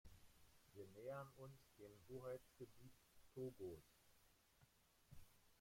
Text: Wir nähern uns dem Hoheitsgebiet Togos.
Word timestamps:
Wir 0.73 0.87
nähern 0.87 1.27
uns 1.37 1.61
dem 1.77 1.91
Hoheitsgebiet 2.09 2.91
Togos. 3.35 3.83